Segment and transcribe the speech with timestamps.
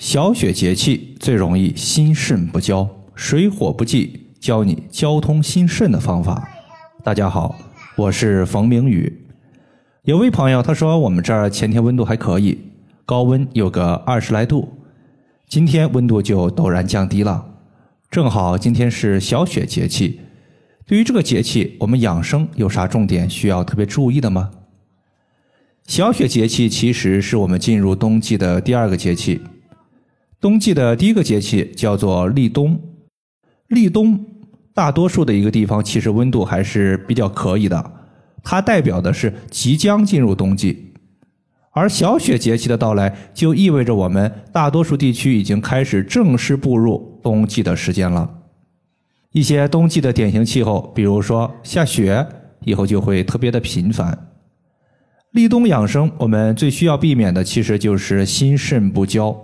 [0.00, 6.48] 小雪节气最容易心肾不交，水火不济，教你交通心肾的方法。
[7.04, 7.54] 大家好，
[7.96, 9.26] 我是冯明宇。
[10.04, 12.58] 有位朋友他说我们这儿前天温度还可以，
[13.04, 14.72] 高温有个二十来度，
[15.46, 17.44] 今天温度就陡然降低了。
[18.10, 20.20] 正好今天是小雪节气，
[20.86, 24.50] 对于这个节气，我们养生有啥重点需要特别注意的吗？
[25.86, 29.42] 小雪节气其实是我们进入冬季的第二个节气。
[30.40, 32.80] 冬季的第一个节气叫做立冬，
[33.68, 34.24] 立冬
[34.72, 37.92] 大多数的一个地方其实温度还是比较可以的，
[38.42, 40.94] 它代表的是即将进入冬季，
[41.72, 48.38] 而小雪节气的到来就意味着我们大多数地区已经开始正式步入冬季的时间了。
[49.32, 52.26] 一些冬季的典型气候，比如说下雪
[52.64, 54.28] 以后就会特别的频繁。
[55.32, 59.38] 立冬养生，我们最需要避免的其实就是心肾不交。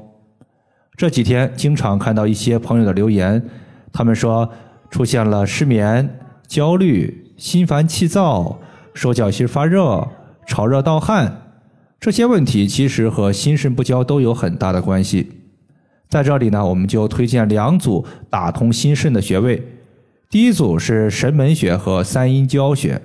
[0.97, 3.45] 这几天经常看到一些朋友的留言，
[3.93, 4.51] 他们说
[4.91, 8.59] 出现了失眠、焦虑、心烦气躁、
[8.95, 10.09] 手脚心发热、
[10.47, 11.43] 潮热盗汗
[12.01, 15.31] 这些问题，其实和心肾不交都有很大的关系。
[16.09, 19.63] 在这里呢，我们就推荐两组打通心肾的穴位，
[20.31, 23.03] 第一组是神门穴和三阴交穴，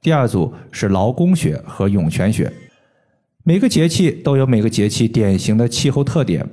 [0.00, 2.50] 第二组是劳宫穴和涌泉穴。
[3.42, 6.48] 每个节气都有每个节气典型的气候特点。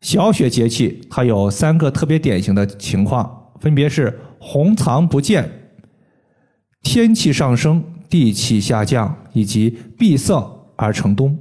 [0.00, 5.50] 小雪节气，它有三个特别典型的情况，分别是红藏不见、
[6.82, 11.36] 天气上升、地气下降，以及闭塞而成冬。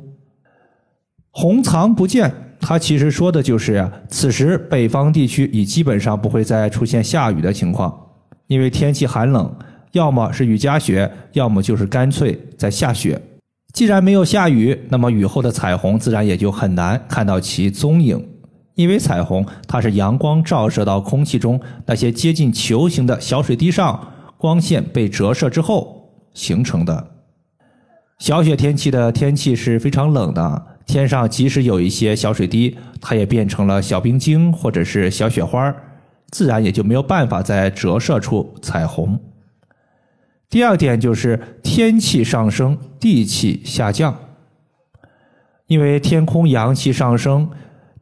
[1.30, 7.94] 红藏不见，它其实说的就是呀，此时北方地区已基本上不会再出现下雨的情况，
[8.48, 9.53] 因为天气寒冷，
[9.92, 13.22] 要么是雨夹雪，要么就是干脆在下雪。
[13.73, 18.26] 既然没有下雨，那么雨后的彩虹自然也就很难看到其踪影。
[18.75, 27.11] 因为彩虹它是阳光照射到空气中那些接近球形的小水滴上，光线被折射之后形成的。
[28.19, 35.73] 小雪天气的天气是非常冷的，天上即使有一些小水滴，它也变成了小冰晶或者是小雪花，
[36.30, 39.19] 自然也就没有办法再折射出彩虹。
[40.49, 44.17] 第二点就是天气上升，地气下降，
[45.67, 47.49] 因为天空阳气上升。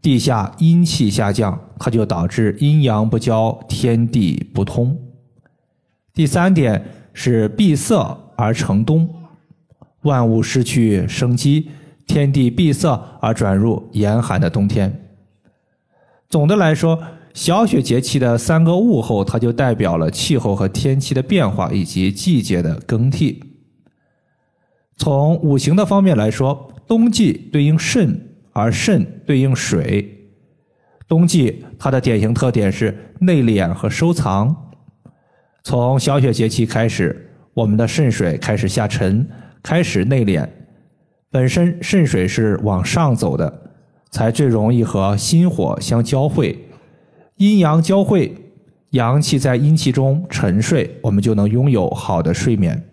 [0.03, 4.95] 地下阴气下降，它就导致阴阳不交，天地不通。
[6.13, 6.83] 第三点
[7.13, 7.95] 是闭塞
[8.35, 9.07] 而成冬，
[10.01, 11.69] 万物失去生机，
[12.05, 14.93] 天地闭塞而转入严寒的冬天。
[16.27, 17.01] 总的来说，
[17.33, 23.41] 小雪节气的三个物候，它就代表了气候和天气的变化以及季节的更替。
[24.97, 28.32] 从五行的方面来说，冬季对应肾。
[28.53, 30.29] 而肾对应水，
[31.07, 34.71] 冬季它的典型特点是内敛和收藏。
[35.63, 39.27] 从小雪节气开始，我们的肾水开始下沉，
[39.61, 40.47] 开始内敛。
[41.31, 43.71] 本身肾水是往上走的，
[44.11, 46.67] 才最容易和心火相交汇，
[47.37, 48.35] 阴阳交汇，
[48.91, 52.83] 阳气在阴气中沉睡，我们就能拥有好的睡眠。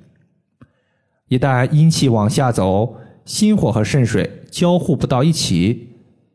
[1.29, 5.89] 一旦阴气往下走，心火和肾水交互不到一起，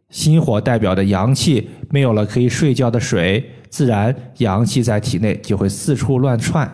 [0.10, 6.72] 心火代表的阳气没有了可以睡觉的水，自然阳气在体内就会四处乱窜，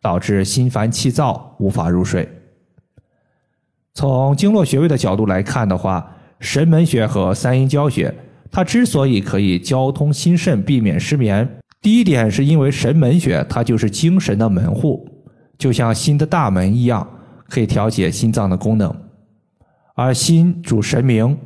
[0.00, 2.28] 导致心烦气躁，无法入睡。
[3.92, 8.14] 从经络穴位的角度来看的话，神门穴和三阴交穴，
[8.50, 15.06] 它之所以可以交通心肾，避免失眠，第一点是因为神门穴它就是精神的门户，
[15.58, 17.06] 就像心的大门一样，
[17.48, 18.94] 可以调节心脏的功能。
[20.02, 21.36] 而心主神明，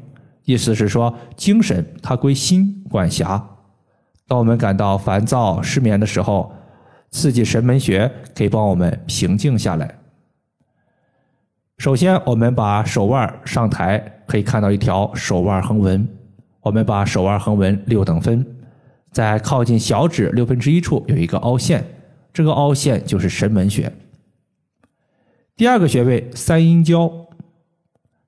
[0.44, 3.44] 意思是说精神它归心管辖。
[4.28, 6.54] 当我们感到烦躁、失眠的时候，
[7.10, 9.98] 刺激神门穴可以帮我们平静下来。
[11.78, 16.08] 首先，我们把手腕上抬，可以看到一条手腕横纹。
[16.60, 18.46] 我们把手腕横纹六等分，
[19.10, 21.84] 在靠近小指六分之一处有一个凹陷，
[22.32, 23.92] 这个凹陷就是神门穴。
[25.56, 27.23] 第二个穴位三阴交。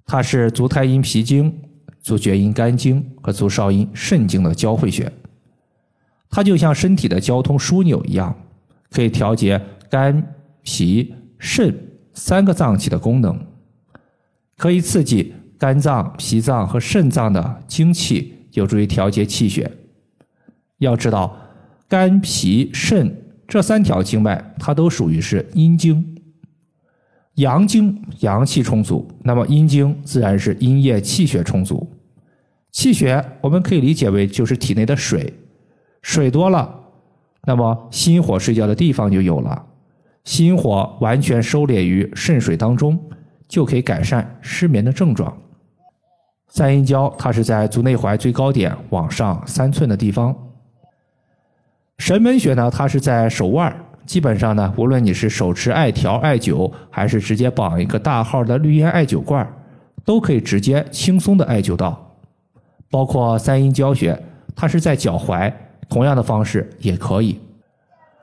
[0.07, 1.53] 它是足太阴脾经、
[2.01, 5.13] 足厥阴肝经和足少阴肾经的交汇穴，
[6.31, 8.35] 它就像身体的交通枢纽一样，
[8.91, 9.61] 可以调节
[9.91, 11.77] 肝、脾、肾
[12.15, 13.37] 三个脏器的功能，
[14.57, 19.71] 可以刺激肝脏、脾脏和肾脏的精气，有助于调节气血。
[20.79, 21.37] 要知道，
[21.89, 26.16] 肝、脾、肾这三条经脉，它都属于是阴经。
[27.37, 31.91] 阳经阳气充足，那么阴经自然是阴液气血充足。
[32.71, 35.33] 气血我们可以理解为就是体内的水，
[36.03, 36.79] 水多了，
[37.45, 39.65] 那么心火睡觉的地方就有了。
[40.25, 42.99] 心火完全收敛于肾水当中，
[43.47, 45.37] 就可以改善失眠的症状。
[46.49, 50.35] 三阴交它是在足内踝最高点往上三寸的地方。
[51.99, 53.75] 神门穴呢，它是在手腕
[54.07, 59.47] 基本上呢，无论你是手持艾条、艾灸，还是直接绑一个大号的绿烟艾灸罐，
[60.05, 62.17] 都可以直接轻松的艾灸到。
[62.89, 64.17] 包括三阴交穴，
[64.55, 65.53] 它是在脚踝，
[65.89, 67.39] 同样的方式也可以。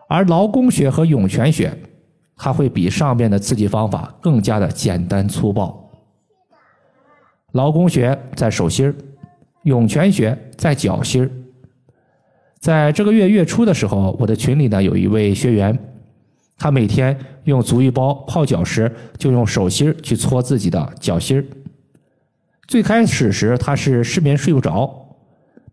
[0.08, 1.78] 而劳宫穴和涌泉穴，
[2.38, 5.92] 它会比上面的刺激方法更加的简单粗暴。
[7.52, 8.96] 劳宫穴在手心，
[9.64, 11.30] 涌泉穴在脚心。
[12.64, 15.78] 在这个月月初的时候，我的群里呢有一位学员，
[16.58, 21.46] 他每天用足浴包泡脚时，就用手心去搓自己的脚心。
[22.66, 24.90] 最开始时他是失眠睡不着，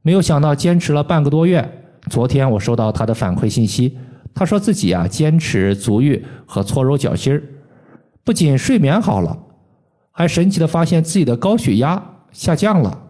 [0.02, 1.64] 没有想到坚持了半个多月。
[2.10, 3.96] 昨天我收到他的反馈信息，
[4.34, 7.40] 他说自己啊坚持足浴和搓揉脚心，
[8.24, 9.38] 不仅睡眠好了。
[10.10, 12.02] 还神奇的发现自己的高血压
[12.32, 13.00] 下降了，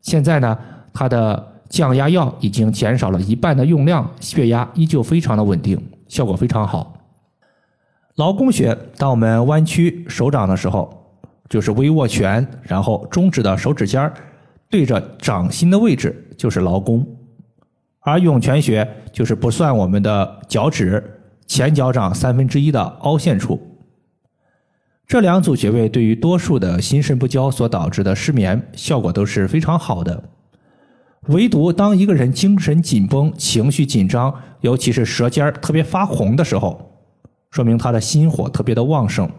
[0.00, 0.58] 现在呢，
[0.92, 6.92] 他的降压药已经减少了一半的用量，血压依旧非常的稳定，效果非常好。
[8.16, 11.16] 劳宫穴，当我们弯曲手掌的时候，
[11.48, 14.12] 就是微握拳，然后中指的手指尖
[14.68, 17.06] 对着掌心的位置就是劳宫，
[18.00, 21.02] 而涌泉穴就是不算我们的脚趾
[21.46, 23.60] 前脚掌三分之一的凹陷处。
[25.06, 30.22] 这两组穴位对于多数的心肾不交所导致的失眠效果都是非常好的，
[31.28, 36.90] 唯独当一个人精神紧绷、情绪紧张，尤其是舌尖特别发红的时候，
[37.50, 39.30] 说明他的心火特别的旺盛。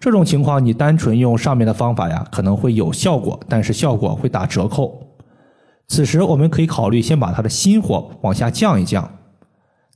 [0.00, 5.16] 这种情况，你单纯用上面的方法呀，可能会有效果，但是效果会打折扣。
[5.86, 9.18] 此时我们可以考虑先把他的心火往下降一降。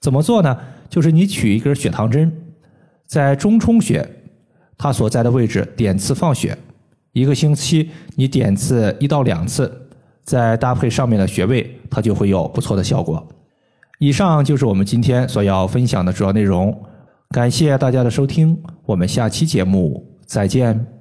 [0.00, 0.56] 怎么做呢？
[0.88, 2.32] 就是你取一根血糖针，
[3.06, 4.08] 在中冲穴。
[4.80, 6.56] 它所在的位置点刺放血，
[7.12, 9.87] 一个星期你点刺一到两次，
[10.28, 13.26] 再搭配上面的穴位，它就会有不错的效果。
[13.98, 16.78] 以上就是我们今天所要分享的主要内容，
[17.30, 18.54] 感谢大家的收听，
[18.84, 20.97] 我们下期节目再见。